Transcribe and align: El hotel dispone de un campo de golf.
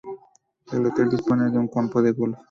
El 0.73 0.83
hotel 0.83 1.09
dispone 1.09 1.51
de 1.51 1.59
un 1.59 1.67
campo 1.67 2.01
de 2.01 2.11
golf. 2.11 2.39